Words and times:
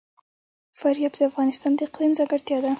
فاریاب 0.79 1.13
د 1.17 1.21
افغانستان 1.29 1.71
د 1.75 1.79
اقلیم 1.87 2.11
ځانګړتیا 2.17 2.57
ده. 2.63 2.69